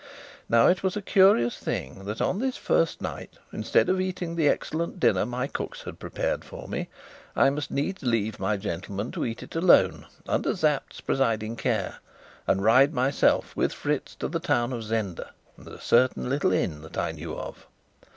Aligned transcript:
Now 0.49 0.65
it 0.65 0.81
was 0.81 0.97
a 0.97 1.01
curious 1.03 1.57
thing 1.59 2.05
that 2.05 2.21
on 2.21 2.39
this 2.39 2.57
first 2.57 3.03
night, 3.03 3.35
instead 3.53 3.87
of 3.87 4.01
eating 4.01 4.35
the 4.35 4.49
excellent 4.49 4.99
dinner 4.99 5.27
my 5.27 5.45
cooks 5.45 5.83
had 5.83 5.99
prepared 5.99 6.43
for 6.43 6.67
me, 6.67 6.89
I 7.35 7.51
must 7.51 7.69
needs 7.69 8.01
leave 8.01 8.39
my 8.39 8.57
gentlemen 8.57 9.11
to 9.11 9.23
eat 9.25 9.43
it 9.43 9.55
alone, 9.55 10.07
under 10.27 10.55
Sapt's 10.55 11.01
presiding 11.01 11.55
care, 11.55 11.97
and 12.47 12.63
ride 12.63 12.95
myself 12.95 13.55
with 13.55 13.73
Fritz 13.73 14.15
to 14.15 14.27
the 14.27 14.39
town 14.39 14.73
of 14.73 14.81
Zenda 14.81 15.33
and 15.55 15.67
a 15.67 15.79
certain 15.79 16.27
little 16.29 16.51
inn 16.51 16.81
that 16.81 16.97
I 16.97 17.11
knew 17.11 17.35
of. 17.37 17.67